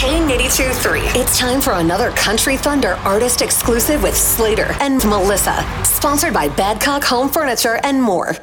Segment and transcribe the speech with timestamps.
[0.00, 1.00] K92 3.
[1.20, 5.62] It's time for another Country Thunder artist exclusive with Slater and Melissa.
[5.84, 8.34] Sponsored by Badcock Home Furniture and more.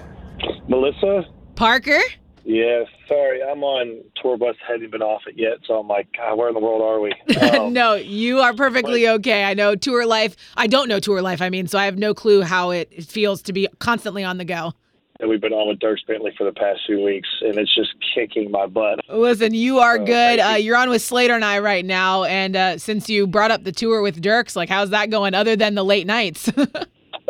[0.67, 1.25] Melissa?
[1.55, 1.99] Parker?
[2.43, 6.37] Yes, sorry, I'm on tour bus, hadn't been off it yet, so I'm like, God,
[6.37, 7.11] where in the world are we?
[7.59, 9.43] Um, no, you are perfectly okay.
[9.43, 10.35] I know tour life.
[10.55, 13.41] I don't know tour life, I mean, so I have no clue how it feels
[13.43, 14.73] to be constantly on the go.
[15.19, 17.89] And we've been on with Dierks Bentley for the past few weeks, and it's just
[18.13, 18.99] kicking my butt.
[19.09, 20.39] Listen, you are Oh, good.
[20.39, 20.65] Uh, you.
[20.65, 23.71] you're on with Slater and I right now, and uh, since you brought up the
[23.71, 25.33] tour with Dierks, like how's that going?
[25.33, 26.51] Other than the late nights,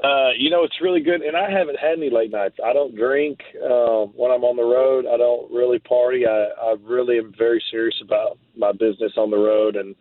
[0.04, 2.55] Uh, you know, it's really good, and I haven't had any late nights.
[2.63, 5.08] I don't drink um, when I'm on the road.
[5.12, 6.27] I don't really party.
[6.27, 9.96] I, I really am very serious about my business on the road and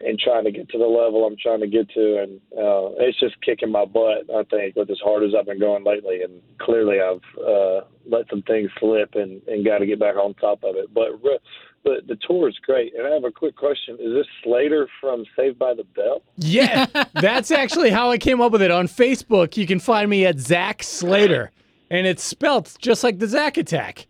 [0.00, 3.18] and trying to get to the level I'm trying to get to, and uh, it's
[3.18, 4.28] just kicking my butt.
[4.34, 8.28] I think with as hard as I've been going lately, and clearly I've uh, let
[8.30, 10.92] some things slip and and got to get back on top of it.
[10.92, 11.38] But re-
[11.84, 15.24] but the tour is great, and I have a quick question: Is this Slater from
[15.36, 16.22] Saved by the Bell?
[16.36, 18.70] Yeah, that's actually how I came up with it.
[18.70, 21.52] On Facebook, you can find me at Zach Slater,
[21.90, 24.06] and it's spelt just like the Zach attack,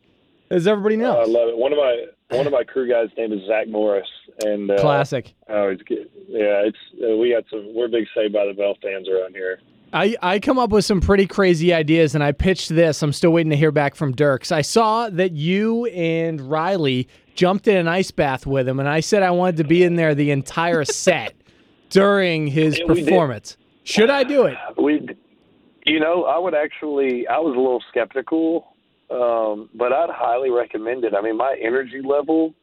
[0.51, 1.57] as everybody Oh, I love it.
[1.57, 4.09] One of my one of my crew guys' name is Zach Morris,
[4.41, 5.35] and uh, Classic.
[5.49, 6.09] Oh, it's good.
[6.29, 7.75] Yeah, it's uh, we got some.
[7.75, 9.61] We're big Saved by the Bell fans around here.
[9.93, 13.03] I, I come up with some pretty crazy ideas, and I pitched this.
[13.03, 14.51] I'm still waiting to hear back from Dierks.
[14.51, 19.01] I saw that you and Riley jumped in an ice bath with him, and I
[19.01, 21.35] said I wanted to be in there the entire set
[21.91, 23.57] during his Yeah, performance.
[23.85, 24.57] Should I do it?
[24.77, 25.09] We,
[25.85, 27.27] you know, I would actually.
[27.29, 28.75] I was a little skeptical,
[29.11, 31.15] um, but I'd highly recommend it.
[31.15, 32.55] I mean, my energy level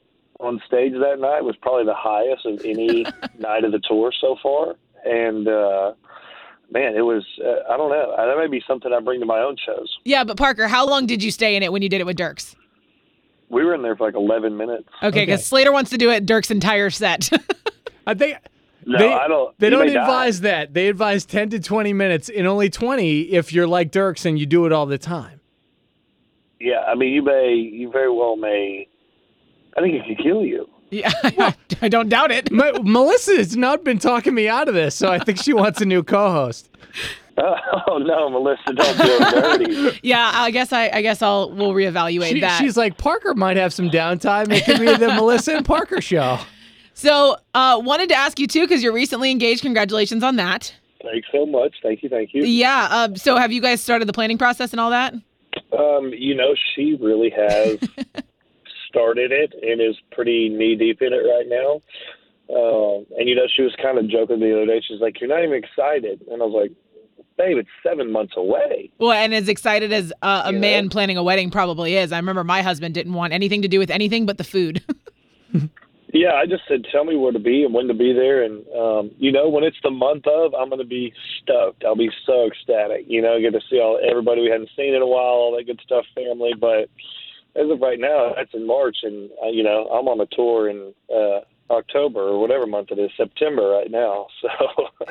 [0.43, 3.05] on stage that night was probably the highest of any
[3.39, 5.93] night of the tour so far, and uh,
[6.71, 7.23] man, it was.
[7.43, 8.13] Uh, I don't know.
[8.17, 9.91] That may be something I bring to my own shows.
[10.05, 10.23] yeah.
[10.23, 12.55] But Parker, how long did you stay in it when you did it with Dierks?
[13.49, 14.89] We were in there for like 11 minutes.
[15.03, 15.43] Okay, because Okay.
[15.43, 17.29] Slater wants to do it Dierks' entire set.
[18.07, 18.37] I think
[18.85, 19.59] No, they, I don't.
[19.59, 20.01] They don't may die.
[20.01, 20.73] advise that.
[20.73, 24.45] They advise 10 to 20 minutes and only 20 if you're like Dierks and you
[24.47, 25.39] do it all the time.
[26.59, 27.53] Yeah, I mean, you may.
[27.53, 28.87] You very well may.
[29.77, 30.69] I think it could kill you.
[30.91, 31.11] yeah,
[31.81, 32.51] I don't doubt it.
[32.51, 35.81] M- Melissa has not been talking me out of this, so I think she wants
[35.81, 36.69] a new co-host.
[37.35, 39.99] Oh no, Melissa, don't feel dirty.
[40.03, 42.59] Yeah, I guess I, I guess I'll we'll reevaluate She- that.
[42.59, 44.51] she's like, Parker might have some downtime.
[44.51, 46.37] It could be the Melissa and Parker show.
[46.93, 49.63] so, uh, wanted to ask you too because you're recently engaged.
[49.63, 50.75] Congratulations on that.
[51.01, 51.73] Thanks so much.
[51.81, 52.09] Thank you.
[52.09, 52.43] Thank you.
[52.43, 52.87] Yeah.
[52.91, 55.15] Um, so, have you guys started the planning process and all that?
[55.75, 57.79] Um, you know, she really has
[58.93, 61.81] started it and is pretty knee deep in it right now.
[62.55, 64.81] Um, and you know, she was kind of joking the other day.
[64.87, 66.71] She's like, "You're not even excited," and I was like,
[67.37, 70.89] "Babe, it's seven months away." Well, and as excited as uh, a You man know?
[70.89, 73.89] planning a wedding probably is, I remember my husband didn't want anything to do with
[73.89, 74.83] anything but the food.
[76.13, 78.63] Yeah, I just said, "Tell me where to be and when to be there." And
[78.77, 81.11] um, you know, when it's the month of, I'm going to be
[81.41, 81.83] stoked.
[81.83, 83.05] I'll be so ecstatic.
[83.07, 85.65] You know, get to see all everybody we hadn't seen in a while, all that
[85.65, 86.53] good stuff, family.
[86.53, 86.87] But
[87.55, 90.69] as of right now, that's in March, and uh, you know, I'm on a tour
[90.69, 94.27] in uh, October or whatever month it is, September right now.
[94.41, 94.49] So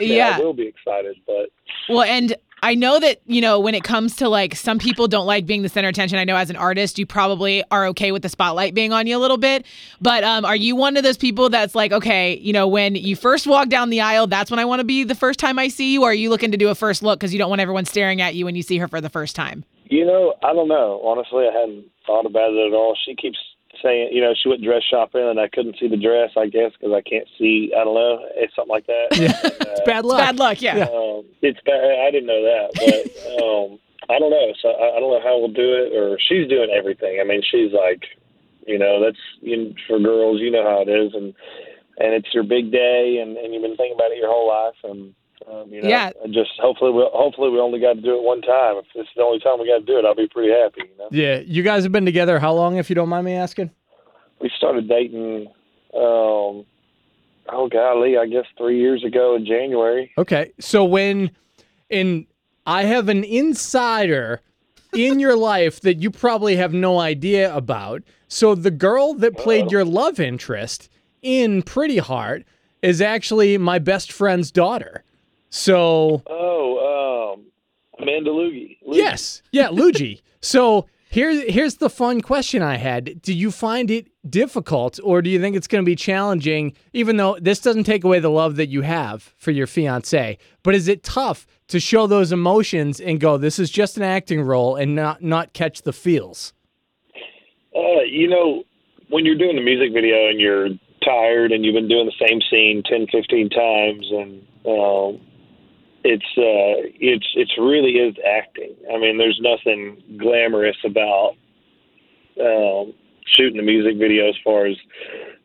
[0.01, 0.37] Yeah.
[0.37, 1.17] I will be excited.
[1.27, 1.51] But
[1.89, 5.27] well, and I know that, you know, when it comes to like some people don't
[5.27, 6.19] like being the center of attention.
[6.19, 9.17] I know as an artist, you probably are okay with the spotlight being on you
[9.17, 9.67] a little bit.
[10.01, 13.17] But um, are you one of those people that's like, okay, you know, when you
[13.17, 15.69] first walk down the aisle, that's when I want to be the first time I
[15.69, 16.03] see you?
[16.03, 18.21] Or are you looking to do a first look because you don't want everyone staring
[18.21, 19.65] at you when you see her for the first time?
[19.93, 21.03] You know, I don't know.
[21.05, 22.97] Honestly, I hadn't thought about it at all.
[23.05, 23.37] She keeps
[23.83, 26.73] saying, you know, she went dress shopping and I couldn't see the dress, I guess,
[26.73, 29.09] because I can't see, I don't know, it's something like that.
[29.13, 29.37] Yeah.
[29.45, 30.19] And, uh, It's bad luck.
[30.19, 30.89] Bad luck, yeah.
[30.89, 31.77] um, it's bad.
[31.77, 33.05] I didn't know that, but
[33.45, 34.49] um, I don't know.
[34.63, 37.21] So I, I don't know how we'll do it, or she's doing everything.
[37.21, 38.01] I mean, she's like,
[38.67, 40.41] you know, that's you know, for girls.
[40.41, 41.35] You know how it is, and
[41.99, 44.81] and it's your big day, and, and you've been thinking about it your whole life,
[44.85, 45.15] and
[45.51, 46.11] um, you know, Yeah.
[46.25, 48.77] and just hopefully we hopefully we only got to do it one time.
[48.77, 50.83] If this is the only time we got to do it, I'll be pretty happy.
[50.91, 53.35] You know, Yeah, you guys have been together how long, if you don't mind me
[53.35, 53.71] asking?
[54.41, 55.47] we started dating.
[55.95, 56.65] Um,
[57.49, 60.11] oh golly, I guess three years ago in January.
[60.19, 61.31] Okay, so when,
[61.91, 62.27] and
[62.67, 64.41] I have an insider
[64.95, 68.03] in your life that you probably have no idea about.
[68.29, 70.89] So the girl that played your love interest
[71.23, 72.45] in Pretty Heart
[72.83, 75.05] is actually my best friend's daughter.
[75.55, 77.45] So Oh, um,
[78.01, 78.31] Amanda.
[78.31, 78.79] Loogie.
[78.87, 80.23] yes, yeah, Luigi.
[80.41, 85.29] so here, here's the fun question I had: Do you find it difficult, or do
[85.29, 86.73] you think it's going to be challenging?
[86.95, 90.75] Even though this doesn't take away the love that you have for your fiance, but
[90.75, 94.75] is it tough to show those emotions and go, "This is just an acting role,"
[94.75, 96.55] and not not catch the feels?
[97.77, 98.65] Uh, you know,
[99.11, 100.69] when you're doing the music video and you're
[101.05, 105.21] tired and you've been doing the same scene 10, 15 times, and um,
[106.05, 108.75] it's uh, it's it's really is acting.
[108.93, 111.35] I mean, there's nothing glamorous about
[112.41, 112.93] um,
[113.27, 114.77] shooting a music video as far as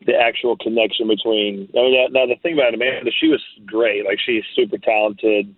[0.06, 1.68] the actual connection between.
[1.76, 4.04] I mean, now, now the thing about Amanda, she was great.
[4.04, 5.54] Like she's super talented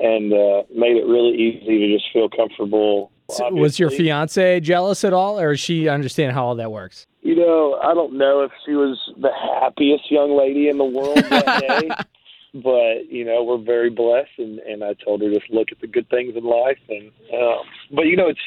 [0.00, 3.10] and uh, made it really easy to just feel comfortable.
[3.30, 7.06] So was your fiance jealous at all, or does she understand how all that works?
[7.22, 9.30] You know, I don't know if she was the
[9.60, 11.90] happiest young lady in the world that day,
[12.54, 15.86] but you know, we're very blessed, and and I told her just look at the
[15.86, 18.40] good things in life, and um, but you know, it's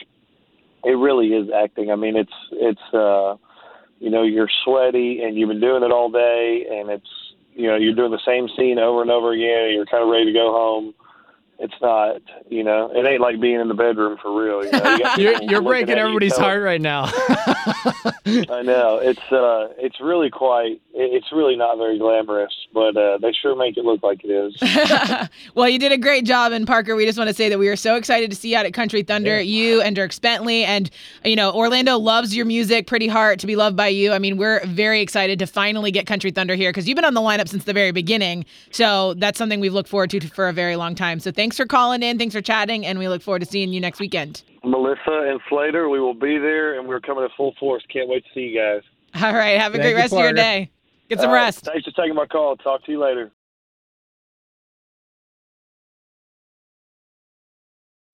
[0.83, 1.91] it really is acting.
[1.91, 3.35] I mean, it's it's uh,
[3.99, 7.07] you know, you're sweaty and you've been doing it all day, and it's
[7.55, 10.09] you know, you're doing the same scene over and over again, and you're kind of
[10.09, 10.93] ready to go home.
[11.59, 14.65] It's not, you know, it ain't like being in the bedroom for real.
[14.65, 14.95] you know?
[14.95, 17.11] you you're, you're breaking everybody's heart right now.
[18.25, 20.81] I know it's uh, it's really quite.
[20.93, 25.29] It's really not very glamorous, but uh, they sure make it look like it is.
[25.55, 27.67] well, you did a great job, and Parker, we just want to say that we
[27.69, 30.89] are so excited to see you out at Country Thunder, you and Dierks Bentley, and
[31.23, 34.11] you know Orlando loves your music, Pretty Heart, to be loved by you.
[34.11, 37.13] I mean, we're very excited to finally get Country Thunder here because you've been on
[37.13, 38.45] the lineup since the very beginning.
[38.71, 41.19] So that's something we've looked forward to for a very long time.
[41.19, 43.79] So thanks for calling in, thanks for chatting, and we look forward to seeing you
[43.79, 44.43] next weekend.
[44.63, 47.83] Melissa and Slater, we will be there, and we're coming to full force.
[47.91, 48.81] Can't wait to see you guys.
[49.21, 50.71] All right, have a Thank great you, rest of your day.
[51.09, 51.65] Get some All right, rest.
[51.65, 52.55] Thanks for taking my call.
[52.57, 53.31] Talk to you later.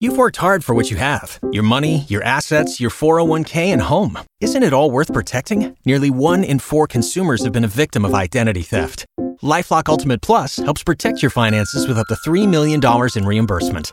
[0.02, 4.18] You've worked hard for what you have your money, your assets, your 401k, and home.
[4.40, 5.76] Isn't it all worth protecting?
[5.84, 9.04] Nearly one in four consumers have been a victim of identity theft.
[9.42, 12.80] Lifelock Ultimate Plus helps protect your finances with up to $3 million
[13.14, 13.92] in reimbursement.